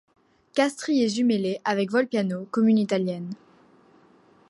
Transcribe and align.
Castries 0.55 1.03
est 1.03 1.09
jumelée 1.09 1.61
avec 1.63 1.91
Volpiano, 1.91 2.45
commune 2.45 2.79
italienne. 2.79 3.29